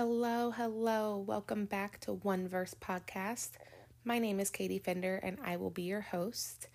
[0.00, 1.24] Hello, hello.
[1.26, 3.54] Welcome back to One Verse Podcast.
[4.04, 6.68] My name is Katie Fender and I will be your host.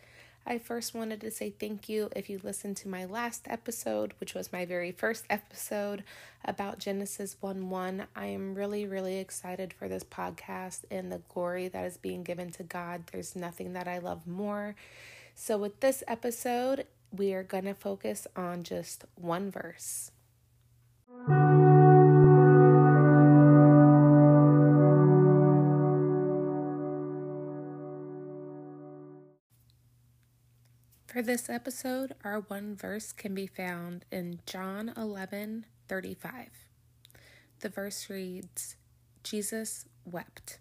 [0.46, 4.34] I first wanted to say thank you if you listened to my last episode, which
[4.34, 6.04] was my very first episode
[6.44, 8.08] about Genesis 1 1.
[8.14, 12.52] I am really, really excited for this podcast and the glory that is being given
[12.52, 13.04] to God.
[13.14, 14.76] There's nothing that I love more.
[15.34, 20.12] So, with this episode, we are going to focus on just one verse.
[31.14, 36.48] For this episode, our one verse can be found in John 11 35.
[37.60, 38.78] The verse reads,
[39.22, 40.58] Jesus wept.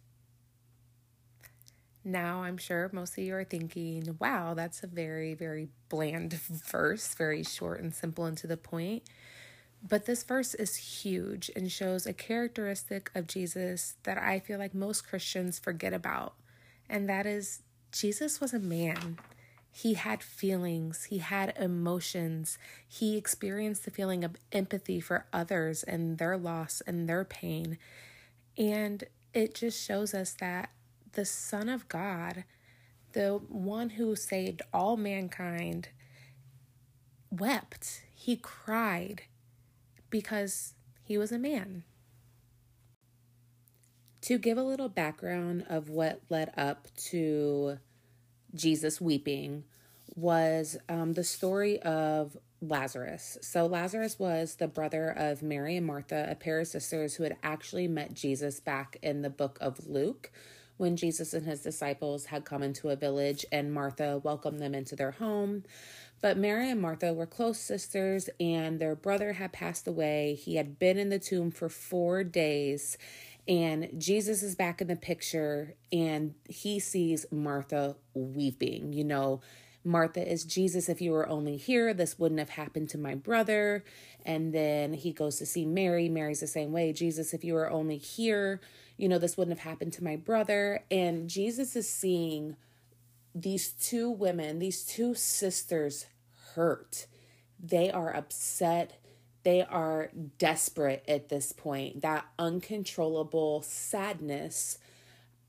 [2.05, 6.34] Now, I'm sure most of you are thinking, wow, that's a very, very bland
[6.71, 9.05] verse, very short and simple and to the point.
[9.82, 14.74] But this verse is huge and shows a characteristic of Jesus that I feel like
[14.74, 16.35] most Christians forget about,
[16.91, 19.16] and that is Jesus was a man.
[19.74, 26.18] He had feelings, he had emotions, he experienced the feeling of empathy for others and
[26.18, 27.79] their loss and their pain.
[28.59, 30.70] And it just shows us that
[31.12, 32.45] the Son of God,
[33.14, 35.88] the one who saved all mankind,
[37.30, 38.02] wept.
[38.14, 39.23] He cried
[40.10, 41.84] because he was a man.
[44.23, 47.79] To give a little background of what led up to
[48.54, 49.64] Jesus weeping
[50.14, 53.38] was um, the story of Lazarus.
[53.42, 57.36] So, Lazarus was the brother of Mary and Martha, a pair of sisters who had
[57.42, 60.30] actually met Jesus back in the book of Luke
[60.76, 64.97] when Jesus and his disciples had come into a village and Martha welcomed them into
[64.97, 65.64] their home.
[66.20, 70.34] But Mary and Martha were close sisters, and their brother had passed away.
[70.34, 72.97] He had been in the tomb for four days,
[73.48, 78.93] and Jesus is back in the picture and he sees Martha weeping.
[78.93, 79.41] You know,
[79.84, 83.84] Martha is Jesus, if you were only here, this wouldn't have happened to my brother.
[84.25, 86.08] And then he goes to see Mary.
[86.08, 86.92] Mary's the same way.
[86.92, 88.60] Jesus, if you were only here,
[88.97, 90.84] you know, this wouldn't have happened to my brother.
[90.91, 92.56] And Jesus is seeing
[93.34, 96.06] these two women, these two sisters
[96.54, 97.06] hurt.
[97.59, 99.01] They are upset
[99.44, 102.03] they are desperate at this point.
[102.03, 104.78] That uncontrollable sadness.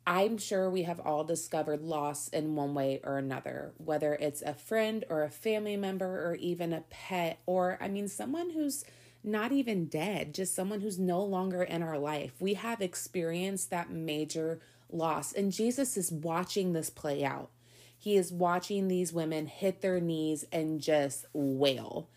[0.06, 4.54] I'm sure we have all discovered loss in one way or another, whether it's a
[4.54, 8.84] friend or a family member or even a pet, or I mean, someone who's
[9.24, 12.34] not even dead, just someone who's no longer in our life.
[12.42, 14.60] We have experienced that major
[14.92, 17.50] loss, and Jesus is watching this play out.
[17.98, 22.10] He is watching these women hit their knees and just wail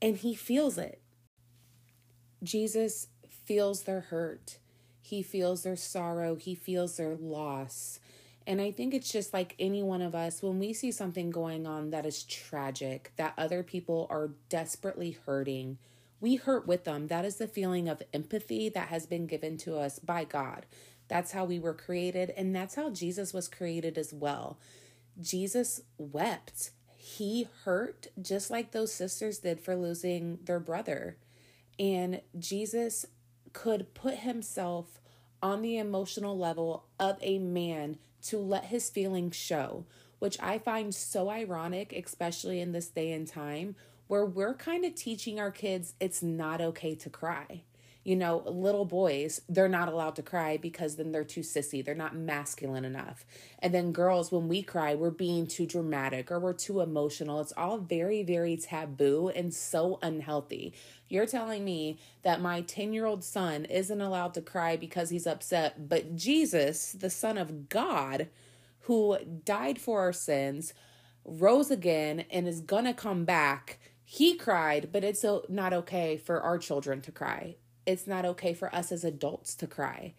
[0.00, 1.00] and he feels it.
[2.42, 4.58] Jesus feels their hurt.
[5.00, 6.36] He feels their sorrow.
[6.36, 8.00] He feels their loss.
[8.46, 11.66] And I think it's just like any one of us, when we see something going
[11.66, 15.78] on that is tragic, that other people are desperately hurting,
[16.20, 17.08] we hurt with them.
[17.08, 20.66] That is the feeling of empathy that has been given to us by God.
[21.08, 24.58] That's how we were created, and that's how Jesus was created as well.
[25.20, 26.70] Jesus wept
[27.16, 31.16] he hurt just like those sisters did for losing their brother.
[31.78, 33.06] And Jesus
[33.52, 35.00] could put himself
[35.42, 39.86] on the emotional level of a man to let his feelings show,
[40.18, 43.76] which I find so ironic, especially in this day and time
[44.06, 47.62] where we're kind of teaching our kids it's not okay to cry
[48.02, 51.84] you know, little boys, they're not allowed to cry because then they're too sissy.
[51.84, 53.26] They're not masculine enough.
[53.58, 57.40] And then girls, when we cry, we're being too dramatic or we're too emotional.
[57.40, 60.72] It's all very, very taboo and so unhealthy.
[61.08, 65.26] You're telling me that my 10 year old son isn't allowed to cry because he's
[65.26, 68.28] upset, but Jesus, the Son of God,
[68.84, 70.72] who died for our sins,
[71.22, 73.78] rose again, and is gonna come back.
[74.02, 77.56] He cried, but it's not okay for our children to cry
[77.86, 80.14] it's not okay for us as adults to cry.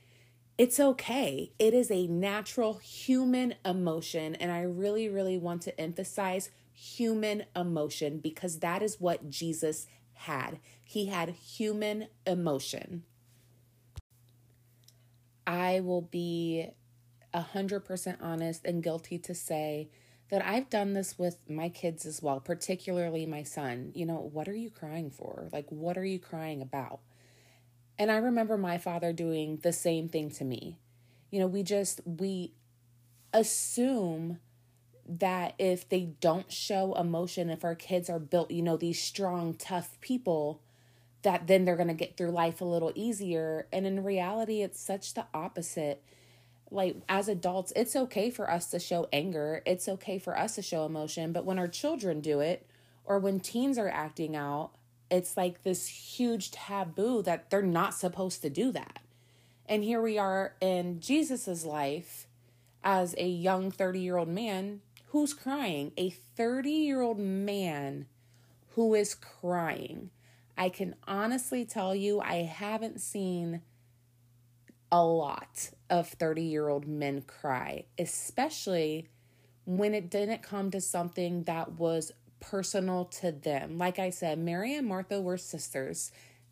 [0.58, 1.52] It's okay.
[1.58, 4.36] It is a natural human emotion.
[4.36, 10.60] And I really, really want to emphasize human emotion because that is what Jesus had.
[10.84, 13.04] He had human emotion.
[15.48, 16.68] I will be
[17.34, 19.90] 100% honest and guilty to say
[20.30, 23.92] that I've done this with my kids as well, particularly my son.
[23.94, 25.50] You know, what are you crying for?
[25.52, 27.00] Like, what are you crying about?
[28.01, 30.80] And I remember my father doing the same thing to me.
[31.30, 32.51] You know, we just, we
[33.31, 34.39] assume
[35.07, 39.53] that if they don't show emotion, if our kids are built, you know, these strong,
[39.53, 40.63] tough people,
[41.21, 43.68] that then they're going to get through life a little easier.
[43.71, 46.04] And in reality, it's such the opposite.
[46.71, 50.63] Like, as adults, it's okay for us to show anger, it's okay for us to
[50.63, 51.33] show emotion.
[51.33, 52.65] But when our children do it,
[53.06, 54.71] or when teens are acting out,
[55.12, 59.00] it's like this huge taboo that they're not supposed to do that.
[59.68, 62.28] And here we are in Jesus's life
[62.84, 68.08] as a young 30 year old man who's crying, a 30 year old man
[68.75, 70.10] who is crying.
[70.58, 73.62] I can honestly tell you, I haven't seen
[74.92, 79.10] a lot of 30 year old men cry, especially
[79.66, 82.12] when it didn't come to something that was
[82.42, 83.78] personal to them.
[83.78, 86.12] Like I said, Mary and Martha were sisters.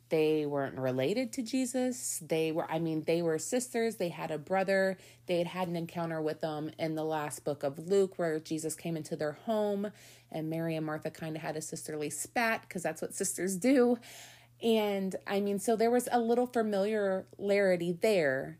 [0.10, 2.24] They weren't related to Jesus.
[2.26, 3.98] They were, I mean, they were sisters.
[3.98, 4.98] They had a brother.
[5.28, 8.74] They had had an encounter with them in the last book of Luke where Jesus
[8.74, 9.92] came into their home
[10.32, 14.00] and Mary and Martha kind of had a sisterly spat because that's what sisters do.
[14.62, 18.58] And I mean, so there was a little familiarity there,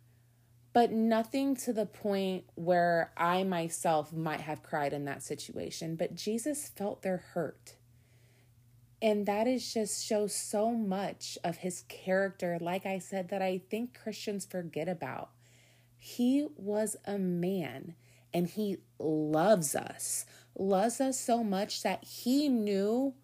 [0.72, 5.96] but nothing to the point where I myself might have cried in that situation.
[5.96, 7.76] But Jesus felt their hurt.
[9.02, 13.62] And that is just shows so much of his character, like I said, that I
[13.70, 15.30] think Christians forget about.
[15.98, 17.96] He was a man
[18.34, 20.26] and he loves us,
[20.58, 23.16] loves us so much that he knew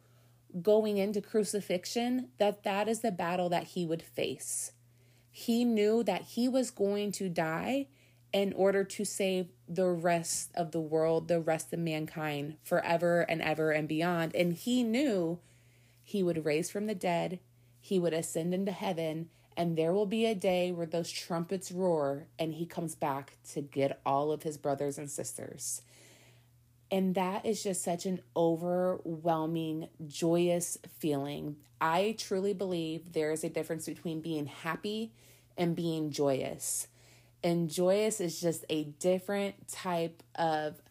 [0.62, 4.72] going into crucifixion that that is the battle that he would face.
[5.38, 7.88] He knew that he was going to die
[8.32, 13.42] in order to save the rest of the world, the rest of mankind forever and
[13.42, 14.34] ever and beyond.
[14.34, 15.40] And he knew
[16.02, 17.40] he would raise from the dead,
[17.82, 19.28] he would ascend into heaven,
[19.58, 23.60] and there will be a day where those trumpets roar and he comes back to
[23.60, 25.82] get all of his brothers and sisters.
[26.92, 31.58] And that is just such an overwhelming, joyous feeling.
[31.82, 35.12] I truly believe there is a difference between being happy
[35.58, 36.88] and being joyous.
[37.44, 40.82] And joyous is just a different type of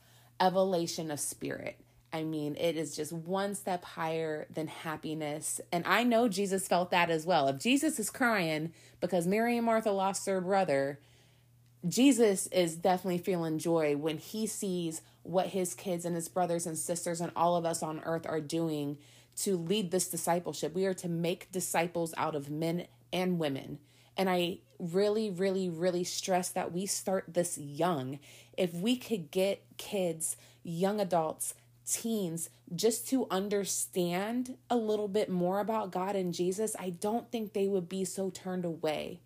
[0.41, 1.79] elevation of spirit.
[2.13, 5.61] I mean, it is just one step higher than happiness.
[5.73, 7.49] And I know Jesus felt that as well.
[7.49, 11.01] If Jesus is crying because Mary and Martha lost their brother,
[11.89, 16.79] Jesus is definitely feeling joy when he sees what his kids and his brothers and
[16.79, 18.99] sisters and all of us on earth are doing
[19.37, 20.75] to lead this discipleship.
[20.75, 23.79] We are to make disciples out of men and women.
[24.17, 28.21] And I really, really, really stress that we start this young.
[28.57, 31.55] If we could get kids, young adults,
[31.87, 37.53] teens just to understand a little bit more about God and Jesus, I don't think
[37.53, 39.21] they would be so turned away.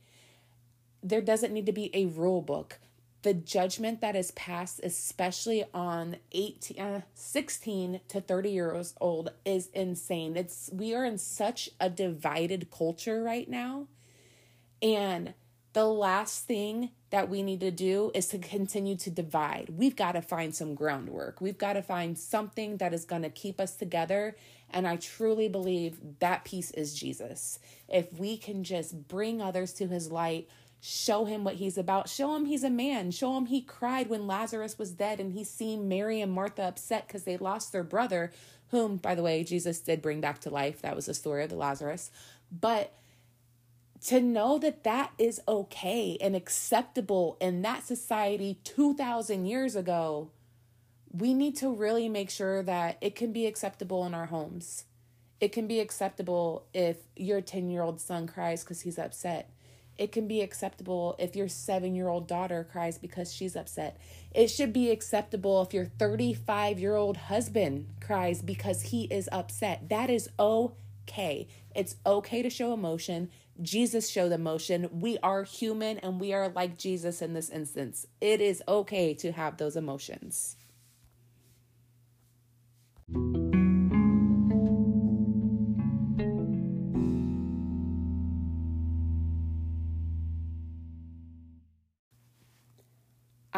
[1.03, 2.79] There doesn't need to be a rule book.
[3.23, 9.69] The judgment that is passed, especially on 18, uh, 16 to 30 years old, is
[9.75, 10.37] insane.
[10.37, 13.89] It's we are in such a divided culture right now.
[14.81, 15.35] And
[15.73, 19.71] the last thing that we need to do is to continue to divide.
[19.71, 21.41] We've got to find some groundwork.
[21.41, 24.37] We've got to find something that is going to keep us together.
[24.71, 27.59] And I truly believe that piece is Jesus.
[27.89, 30.49] If we can just bring others to his light,
[30.81, 34.27] show him what he's about, show him he's a man, show him he cried when
[34.27, 38.33] Lazarus was dead and he seen Mary and Martha upset because they lost their brother,
[38.71, 40.83] whom, by the way, Jesus did bring back to life.
[40.83, 42.11] That was the story of the Lazarus.
[42.53, 42.93] But
[44.07, 50.31] to know that that is okay and acceptable in that society 2000 years ago
[51.11, 54.85] we need to really make sure that it can be acceptable in our homes
[55.41, 59.51] it can be acceptable if your 10 year old son cries because he's upset
[59.99, 64.01] it can be acceptable if your seven year old daughter cries because she's upset.
[64.33, 69.89] It should be acceptable if your 35 year old husband cries because he is upset.
[69.89, 71.49] That is okay.
[71.75, 73.31] It's okay to show emotion.
[73.61, 74.89] Jesus showed emotion.
[74.93, 78.07] We are human and we are like Jesus in this instance.
[78.21, 80.57] It is okay to have those emotions.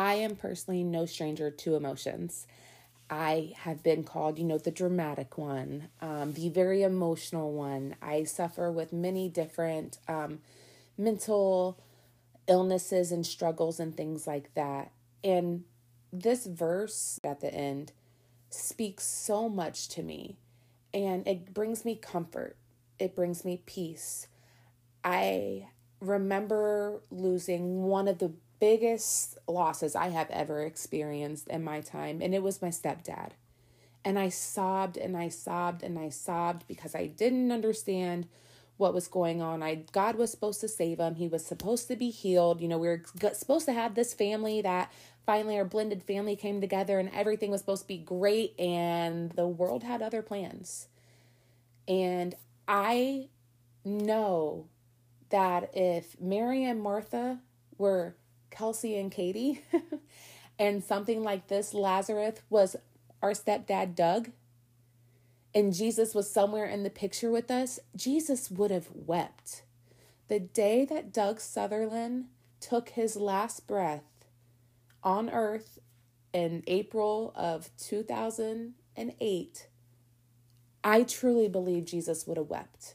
[0.00, 2.46] I am personally no stranger to emotions.
[3.10, 7.96] I have been called, you know, the dramatic one, um, the very emotional one.
[8.00, 10.38] I suffer with many different um,
[10.96, 11.78] mental
[12.48, 14.90] illnesses and struggles and things like that.
[15.22, 15.64] And
[16.10, 17.92] this verse at the end
[18.48, 20.38] speaks so much to me
[20.94, 22.56] and it brings me comfort,
[22.98, 24.28] it brings me peace.
[25.04, 25.68] I
[26.00, 32.34] remember losing one of the biggest losses I have ever experienced in my time, and
[32.34, 33.30] it was my stepdad.
[34.04, 38.28] And I sobbed and I sobbed and I sobbed because I didn't understand
[38.78, 39.62] what was going on.
[39.62, 41.16] I God was supposed to save him.
[41.16, 42.62] He was supposed to be healed.
[42.62, 43.02] You know, we were
[43.34, 44.90] supposed to have this family that
[45.26, 49.46] finally our blended family came together and everything was supposed to be great and the
[49.46, 50.88] world had other plans.
[51.86, 52.34] And
[52.66, 53.28] I
[53.84, 54.66] know
[55.28, 57.40] that if Mary and Martha
[57.76, 58.14] were
[58.50, 59.62] Kelsey and Katie
[60.58, 62.76] and something like this Lazarus was
[63.22, 64.30] our stepdad Doug
[65.54, 69.62] and Jesus was somewhere in the picture with us, Jesus would have wept.
[70.28, 72.26] The day that Doug Sutherland
[72.60, 74.04] took his last breath,
[75.02, 75.78] on earth
[76.32, 79.66] in April of 2008,
[80.84, 82.94] I truly believe Jesus would have wept.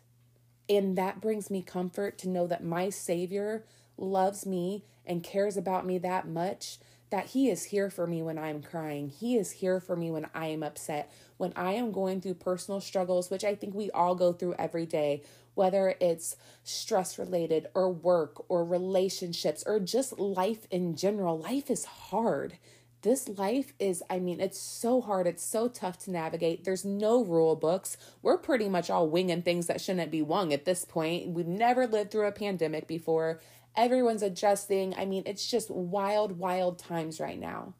[0.69, 3.65] And that brings me comfort to know that my Savior
[3.98, 6.80] loves me and cares about me that much
[7.12, 9.10] that He is here for me when I'm crying.
[9.10, 12.82] He is here for me when I am upset, when I am going through personal
[12.82, 15.22] struggles, which I think we all go through every day,
[15.54, 21.40] whether it's stress related or work or relationships or just life in general.
[21.40, 22.58] Life is hard.
[23.02, 25.28] This life is, I mean, it's so hard.
[25.28, 26.64] It's so tough to navigate.
[26.64, 27.98] There's no rule books.
[28.24, 31.30] We're pretty much all winging things that shouldn't be wung at this point.
[31.30, 33.40] We've never lived through a pandemic before.
[33.77, 34.96] Everyone's adjusting.
[34.96, 37.74] I mean, it's just wild, wild times right now.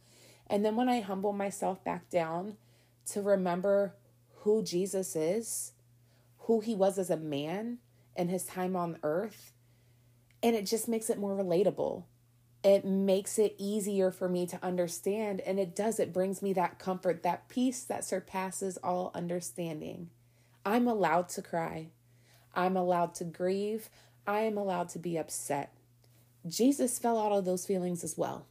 [0.48, 2.58] And then when I humble myself back down
[3.12, 3.96] to remember
[4.42, 5.74] who Jesus is,
[6.40, 7.80] who he was as a man
[8.16, 9.54] and his time on earth.
[10.44, 12.04] And it just makes it more relatable.
[12.64, 15.42] It makes it easier for me to understand.
[15.42, 20.10] And it does, it brings me that comfort, that peace that surpasses all understanding.
[20.66, 21.90] I'm allowed to cry.
[22.54, 23.90] I'm allowed to grieve.
[24.28, 25.74] I am allowed to be upset.
[26.48, 28.48] Jesus fell out of those feelings as well.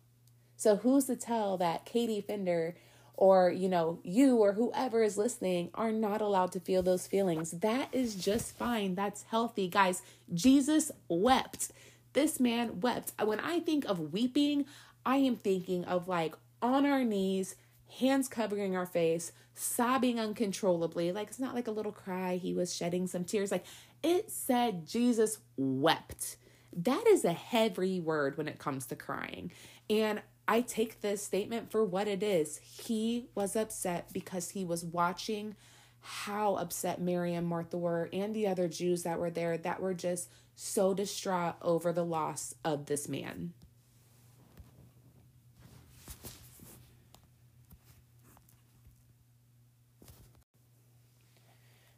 [0.57, 2.77] So who's to tell that Katie Fender
[3.17, 7.53] or you know you or whoever is listening are not allowed to feel those feelings?
[7.53, 8.95] That is just fine.
[8.95, 9.69] That's healthy.
[9.69, 11.71] Guys jesus wept.
[12.13, 13.13] This man wept.
[13.23, 14.67] When i think of weeping
[15.05, 17.57] i am thinking of like on our knees
[18.01, 21.13] hands covering our face sobbing uncontrollably.
[21.13, 22.37] Like it's not like a little cry.
[22.37, 23.53] He was shedding some tears.
[23.53, 23.65] Like
[24.03, 26.37] it said jesus wept
[26.77, 29.51] that is a heavy word when it comes to crying
[29.89, 32.59] and I take this statement for what it is.
[32.59, 35.57] He was upset because he was watching
[36.01, 39.95] how upset Mary and Martha were and the other Jews that were there that were
[39.95, 43.55] just so distraught over the loss of this man.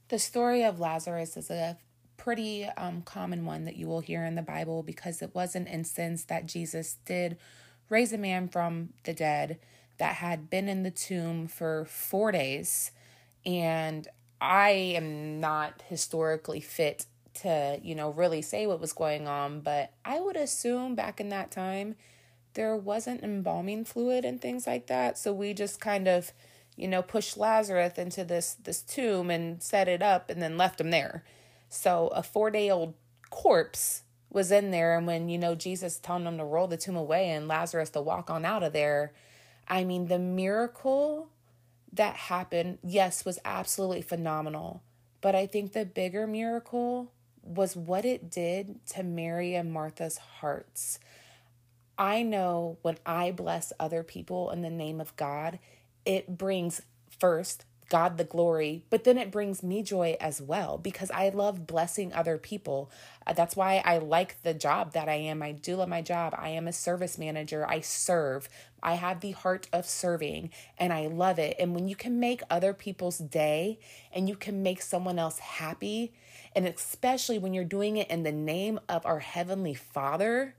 [0.09, 1.77] The story of Lazarus is a
[2.27, 5.65] pretty um, common one that you will hear in the Bible because it was an
[5.69, 7.37] instance that Jesus did
[7.89, 9.61] raise a man from the dead
[9.99, 12.91] that had been in the tomb for four days.
[13.45, 14.09] And
[14.41, 17.07] I am not historically fit
[17.43, 21.29] to, you know, really say what was going on, but I would assume back in
[21.29, 21.95] that time
[22.55, 25.17] there wasn't embalming fluid and things like that.
[25.17, 26.33] So we just kind of,
[26.75, 30.81] you know, pushed Lazarus into this this tomb and set it up and then left
[30.81, 31.23] him there.
[31.69, 32.95] So a 4-day-old
[33.31, 36.97] corpse was in there and when you know Jesus telling them to roll the tomb
[36.97, 39.13] away and Lazarus to walk on out of there
[39.69, 41.29] I mean the miracle
[41.93, 44.83] that happened yes was absolutely phenomenal.
[45.21, 50.99] But I think the bigger miracle was what it did to Mary and Martha's hearts.
[51.99, 55.59] I know when I bless other people in the name of God
[56.05, 56.83] it brings
[57.19, 61.67] first God the glory, but then it brings me joy as well because I love
[61.67, 62.91] blessing other people.
[63.27, 65.43] Uh, that's why I like the job that I am.
[65.43, 66.35] I do love my job.
[66.37, 67.67] I am a service manager.
[67.69, 68.49] I serve.
[68.83, 71.57] I have the heart of serving and I love it.
[71.59, 73.79] And when you can make other people's day
[74.13, 76.13] and you can make someone else happy,
[76.55, 80.57] and especially when you're doing it in the name of our Heavenly Father,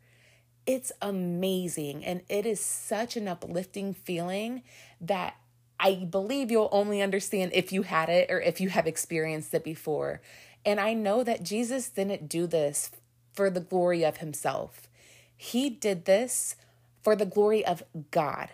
[0.65, 2.05] it's amazing.
[2.05, 4.63] And it is such an uplifting feeling
[5.01, 5.35] that
[5.79, 9.63] I believe you'll only understand if you had it or if you have experienced it
[9.63, 10.21] before.
[10.65, 12.91] And I know that Jesus didn't do this
[13.33, 14.89] for the glory of himself,
[15.35, 16.55] he did this
[17.03, 18.49] for the glory of God.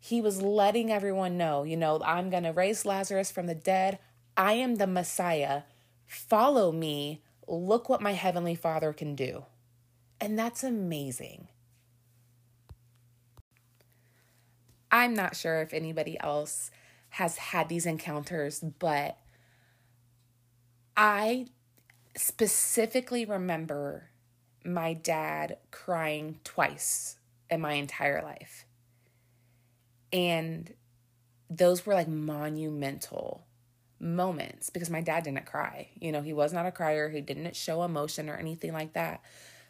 [0.00, 3.98] He was letting everyone know, you know, I'm going to raise Lazarus from the dead.
[4.36, 5.62] I am the Messiah.
[6.06, 7.22] Follow me.
[7.46, 9.44] Look what my heavenly Father can do.
[10.20, 11.48] And that's amazing.
[14.96, 16.70] I'm not sure if anybody else
[17.10, 19.18] has had these encounters, but
[20.96, 21.48] I
[22.16, 24.08] specifically remember
[24.64, 27.18] my dad crying twice
[27.50, 28.64] in my entire life.
[30.14, 30.72] And
[31.50, 33.44] those were like monumental
[34.00, 35.90] moments because my dad didn't cry.
[36.00, 39.20] You know, he was not a crier, he didn't show emotion or anything like that.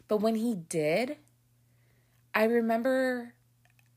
[0.07, 1.17] But when he did,
[2.33, 3.33] I remember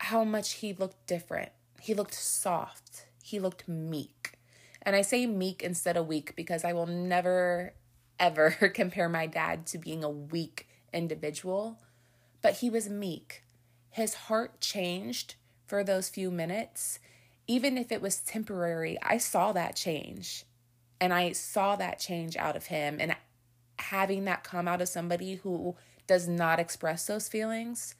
[0.00, 1.52] how much he looked different.
[1.80, 4.32] He looked soft, he looked meek.
[4.82, 7.74] And I say meek instead of weak because I will never,
[8.18, 11.78] ever compare my dad to being a weak individual.
[12.40, 13.44] But he was meek.
[13.90, 15.34] His heart changed
[15.66, 16.98] for those few minutes.
[17.46, 20.46] Even if it was temporary, I saw that change.
[20.98, 22.96] And I saw that change out of him.
[22.98, 23.14] And
[23.78, 25.76] having that come out of somebody who
[26.06, 27.94] does not express those feelings,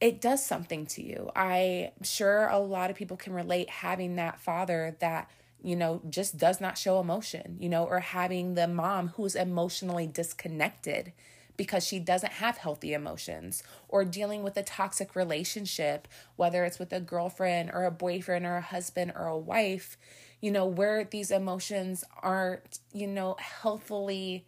[0.00, 1.30] it does something to you.
[1.34, 5.30] I'm sure a lot of people can relate having that father that,
[5.62, 10.06] you know, just does not show emotion, you know, or having the mom who's emotionally
[10.06, 11.12] disconnected
[11.56, 16.92] because she doesn't have healthy emotions, or dealing with a toxic relationship, whether it's with
[16.92, 19.96] a girlfriend or a boyfriend or a husband or a wife,
[20.42, 24.44] you know, where these emotions aren't, you know, healthily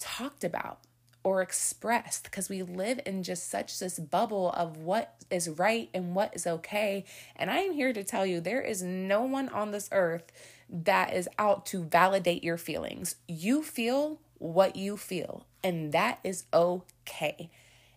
[0.00, 0.80] talked about
[1.24, 6.14] or expressed because we live in just such this bubble of what is right and
[6.14, 7.04] what is okay.
[7.34, 10.30] And I am here to tell you there is no one on this earth
[10.68, 13.16] that is out to validate your feelings.
[13.26, 17.50] You feel what you feel, and that is okay.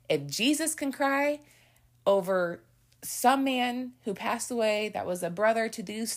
[0.10, 1.41] If Jesus can cry
[2.05, 2.62] over
[3.01, 6.15] some man who passed away that was a brother to these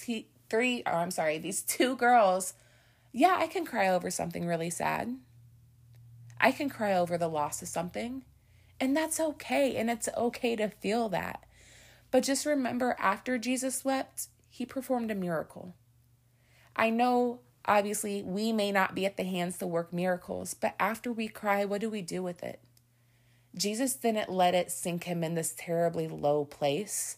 [0.48, 2.54] three, or I'm sorry, these two girls,
[3.12, 5.16] yeah, I can cry over something really sad.
[6.40, 8.24] I can cry over the loss of something,
[8.80, 9.76] and that's okay.
[9.76, 11.44] And it's okay to feel that.
[12.10, 15.74] But just remember, after Jesus wept, he performed a miracle.
[16.74, 21.12] I know, obviously, we may not be at the hands to work miracles, but after
[21.12, 22.60] we cry, what do we do with it?
[23.54, 27.16] Jesus didn't let it sink him in this terribly low place.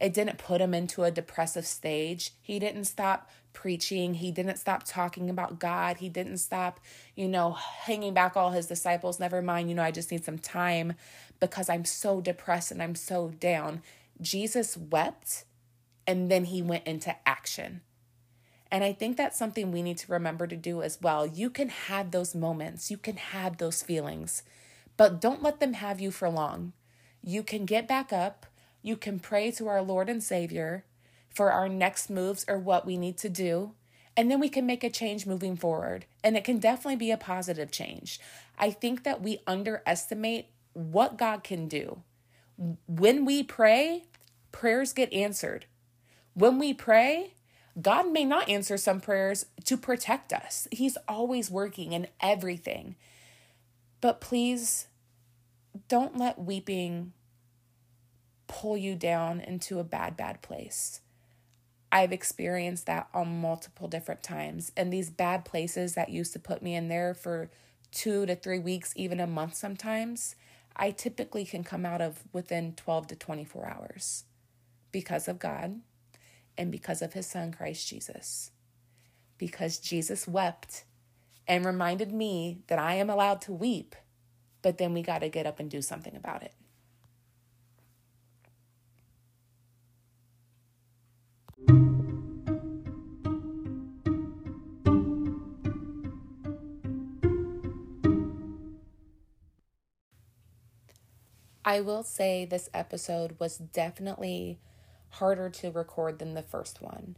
[0.00, 2.32] It didn't put him into a depressive stage.
[2.40, 4.14] He didn't stop preaching.
[4.14, 5.98] He didn't stop talking about God.
[5.98, 6.80] He didn't stop,
[7.14, 9.20] you know, hanging back all his disciples.
[9.20, 10.94] Never mind, you know, I just need some time
[11.38, 13.82] because I'm so depressed and I'm so down.
[14.20, 15.44] Jesus wept
[16.06, 17.82] and then he went into action.
[18.70, 21.26] And I think that's something we need to remember to do as well.
[21.26, 24.44] You can have those moments, you can have those feelings,
[24.96, 26.72] but don't let them have you for long.
[27.22, 28.46] You can get back up
[28.82, 30.84] you can pray to our Lord and Savior
[31.28, 33.72] for our next moves or what we need to do.
[34.16, 36.06] And then we can make a change moving forward.
[36.24, 38.20] And it can definitely be a positive change.
[38.58, 42.02] I think that we underestimate what God can do.
[42.86, 44.04] When we pray,
[44.52, 45.66] prayers get answered.
[46.34, 47.34] When we pray,
[47.80, 50.68] God may not answer some prayers to protect us.
[50.70, 52.96] He's always working in everything.
[54.00, 54.88] But please
[55.88, 57.12] don't let weeping
[58.50, 61.00] pull you down into a bad, bad place.
[61.92, 64.72] I've experienced that on multiple different times.
[64.76, 67.48] And these bad places that used to put me in there for
[67.92, 70.34] two to three weeks, even a month sometimes,
[70.74, 74.24] I typically can come out of within 12 to 24 hours
[74.90, 75.80] because of God
[76.58, 78.50] and because of his son, Christ Jesus.
[79.38, 80.84] Because Jesus wept
[81.46, 83.94] and reminded me that I am allowed to weep,
[84.60, 86.52] but then we got to get up and do something about it.
[101.70, 104.58] I will say this episode was definitely
[105.10, 107.14] harder to record than the first one.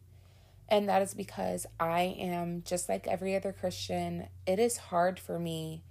[0.69, 5.39] And that is because I am just like every other Christian, it is hard for
[5.39, 5.85] me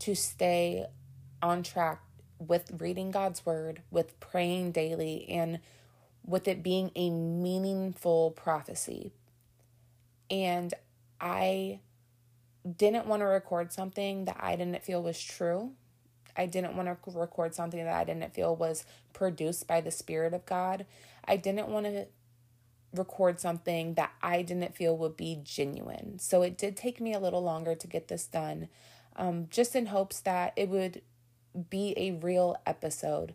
[0.00, 0.84] to stay
[1.40, 2.02] on track
[2.38, 5.60] with reading God's word, with praying daily, and
[6.22, 9.14] with it being a meaningful prophecy.
[10.30, 10.74] And
[11.18, 11.80] I
[12.76, 15.72] didn't want to record something that I didn't feel was true
[16.36, 20.34] I didn't want to record something that I didn't feel was produced by the Spirit
[20.34, 20.86] of God.
[21.24, 22.06] I didn't want to
[22.94, 26.18] record something that I didn't feel would be genuine.
[26.18, 28.68] So it did take me a little longer to get this done,
[29.16, 31.02] um, just in hopes that it would
[31.70, 33.34] be a real episode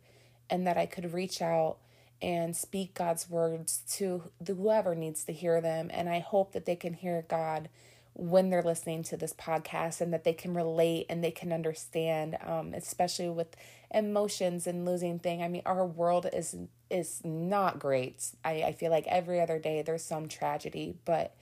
[0.50, 1.78] and that I could reach out
[2.22, 5.90] and speak God's words to whoever needs to hear them.
[5.94, 7.70] And I hope that they can hear God
[8.20, 12.36] when they're listening to this podcast and that they can relate and they can understand
[12.44, 13.56] um, especially with
[13.94, 15.44] emotions and losing thing.
[15.44, 16.56] I mean our world is
[16.90, 18.26] is not great.
[18.44, 21.36] I, I feel like every other day there's some tragedy but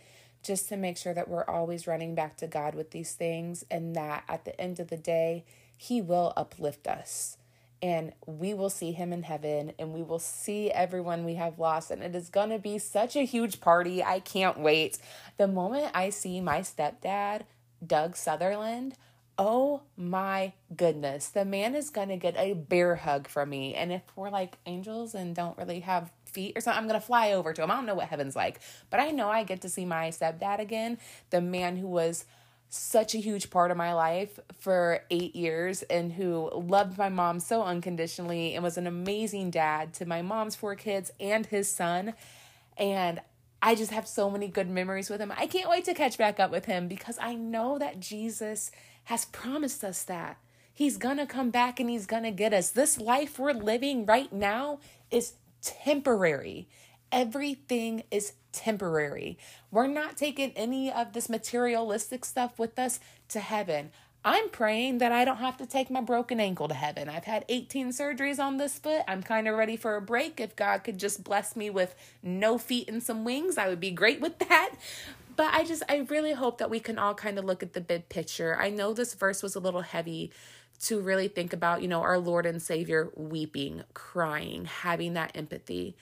[0.43, 3.95] just to make sure that we're always running back to god with these things and
[3.95, 5.43] that at the end of the day
[5.75, 7.37] he will uplift us
[7.81, 11.91] and we will see him in heaven and we will see everyone we have lost
[11.91, 14.03] and it is going to be such a huge party.
[14.03, 14.97] I can't wait.
[15.37, 17.41] The moment i see my stepdad
[17.85, 18.95] doug sutherland
[19.37, 21.27] oh my goodness.
[21.27, 24.57] The man is going to get a bear hug from me and if we're like
[24.65, 27.71] angels and don't really have feet or something i'm going to fly over to him.
[27.71, 30.59] I don't know what heaven's like but i know i get to see my stepdad
[30.59, 30.97] again.
[31.29, 32.25] The man who was
[32.69, 37.39] such a huge part of my life for eight years and who loved my mom
[37.39, 42.13] so unconditionally and was an amazing dad to my mom's four kids and his son.
[42.77, 43.21] And
[43.61, 45.31] I just have so many good memories with him.
[45.35, 48.71] I can't wait to catch back up with him because I know that Jesus
[49.05, 50.37] has promised us that.
[50.73, 52.69] He's gonna come back and he's gonna get us.
[52.69, 56.67] This life we're living right now is temporary.
[57.15, 59.37] Everything is temporary.
[59.71, 62.99] We're not taking any of this materialistic stuff with us
[63.29, 63.91] to heaven.
[64.25, 67.07] I'm praying that I don't have to take my broken ankle to heaven.
[67.07, 69.03] I've had 18 surgeries on this foot.
[69.07, 70.41] I'm kind of ready for a break.
[70.41, 73.91] If God could just bless me with no feet and some wings, I would be
[73.91, 74.71] great with that.
[75.37, 77.79] But I just, I really hope that we can all kind of look at the
[77.79, 78.57] big picture.
[78.59, 80.33] I know this verse was a little heavy
[80.81, 85.95] to really think about, you know, our Lord and Savior weeping, crying, having that empathy.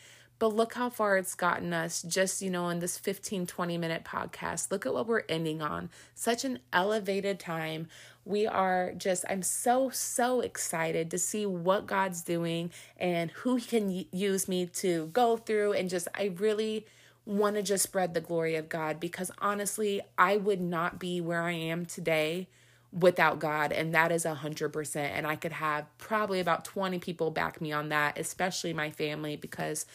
[0.43, 4.03] But look how far it's gotten us just, you know, in this 15, 20 minute
[4.03, 4.71] podcast.
[4.71, 5.89] Look at what we're ending on.
[6.15, 7.87] Such an elevated time.
[8.25, 13.65] We are just, I'm so, so excited to see what God's doing and who He
[13.65, 15.71] can use me to go through.
[15.71, 16.87] And just, I really
[17.25, 21.43] want to just spread the glory of God because honestly, I would not be where
[21.43, 22.49] I am today
[22.91, 25.13] without God, and that is a hundred percent.
[25.15, 29.37] And I could have probably about 20 people back me on that, especially my family,
[29.37, 29.85] because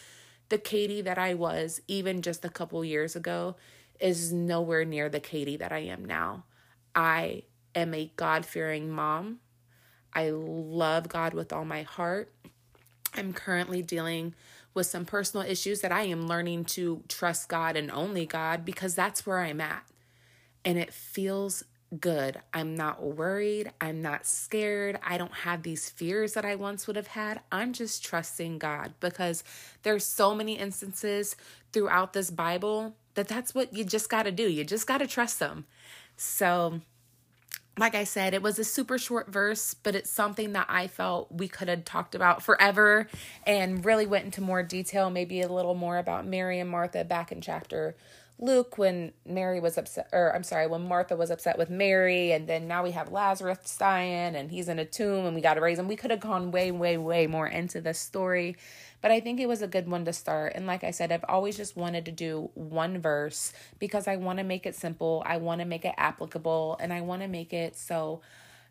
[0.48, 3.56] the Katie that I was even just a couple years ago
[4.00, 6.44] is nowhere near the Katie that I am now.
[6.94, 7.42] I
[7.74, 9.40] am a God fearing mom.
[10.12, 12.32] I love God with all my heart.
[13.14, 14.34] I'm currently dealing
[14.74, 18.94] with some personal issues that I am learning to trust God and only God because
[18.94, 19.84] that's where I'm at.
[20.64, 21.64] And it feels
[22.01, 22.40] good.
[22.53, 23.72] I'm not worried.
[23.81, 24.98] I'm not scared.
[25.03, 27.40] I don't have these fears that I once would have had.
[27.51, 29.42] I'm just trusting God because
[29.83, 31.37] there's so many instances
[31.72, 34.48] throughout this Bible that that's what you just got to do.
[34.48, 35.66] You just got to trust them.
[36.16, 36.81] So,
[37.79, 41.33] like I said, it was a super short verse, but it's something that I felt
[41.33, 43.09] we could have talked about forever
[43.46, 47.33] and really went into more detail, maybe a little more about Mary and Martha back
[47.33, 47.96] in chapter
[48.40, 52.48] Luke when Mary was upset, or I'm sorry, when Martha was upset with Mary, and
[52.48, 55.61] then now we have Lazarus dying and he's in a tomb and we got to
[55.61, 55.88] raise him.
[55.88, 58.57] We could have gone way, way, way more into this story,
[59.03, 60.53] but I think it was a good one to start.
[60.55, 64.38] And like I said, I've always just wanted to do one verse because I want
[64.38, 67.53] to make it simple, I want to make it applicable, and I want to make
[67.53, 68.20] it so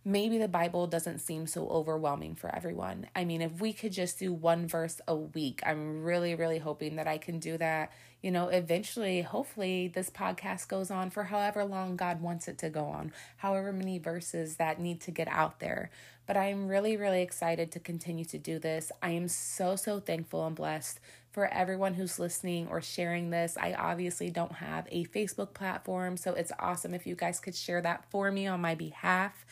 [0.07, 3.07] maybe the Bible doesn't seem so overwhelming for everyone.
[3.13, 6.95] I mean, if we could just do one verse a week, I'm really, really hoping
[6.95, 7.91] that I can do that.
[8.21, 12.69] You know, eventually, hopefully, this podcast goes on for however long God wants it to
[12.69, 15.91] go on, however many verses that need to get out there.
[16.25, 18.93] But I am really, really excited to continue to do this.
[19.03, 23.57] I am so, so thankful and blessed for everyone who's listening or sharing this.
[23.59, 27.81] I obviously don't have a Facebook platform, so it's awesome if you guys could share
[27.81, 29.45] that for me on my behalf.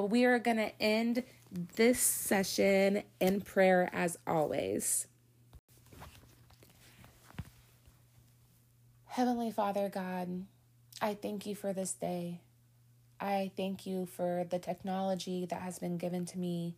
[0.00, 1.24] But we are going to end
[1.76, 5.06] this session in prayer as always.
[9.04, 10.46] Heavenly Father God,
[11.02, 12.40] I thank you for this day.
[13.20, 16.76] I thank you for the technology that has been given to me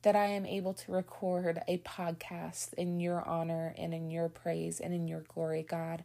[0.00, 4.80] that I am able to record a podcast in your honor and in your praise
[4.80, 6.02] and in your glory, God.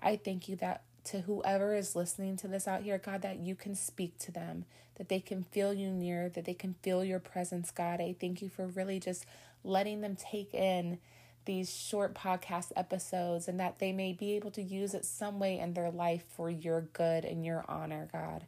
[0.00, 3.54] I thank you that to whoever is listening to this out here, God, that you
[3.54, 4.64] can speak to them,
[4.96, 8.00] that they can feel you near, that they can feel your presence, God.
[8.00, 9.26] I thank you for really just
[9.64, 10.98] letting them take in
[11.44, 15.58] these short podcast episodes and that they may be able to use it some way
[15.58, 18.44] in their life for your good and your honor, God.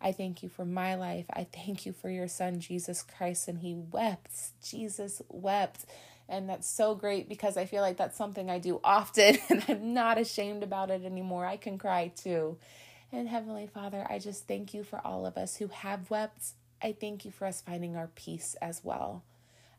[0.00, 1.26] I thank you for my life.
[1.30, 4.32] I thank you for your son, Jesus Christ, and he wept.
[4.64, 5.84] Jesus wept
[6.30, 9.94] and that's so great because I feel like that's something I do often and I'm
[9.94, 11.46] not ashamed about it anymore.
[11.46, 12.58] I can cry too.
[13.12, 16.54] And Heavenly Father, I just thank you for all of us who have wept.
[16.82, 19.24] I thank you for us finding our peace as well.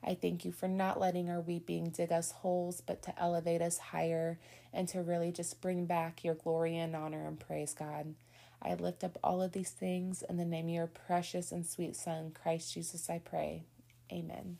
[0.04, 3.80] I thank you for not letting our weeping dig us holes, but to elevate us
[3.80, 4.40] higher
[4.74, 8.16] and to really just bring back your glory and honor and praise, God.
[8.64, 11.96] I lift up all of these things in the name of your precious and sweet
[11.98, 13.66] Son, Christ Jesus, I pray.
[14.12, 14.58] Amen.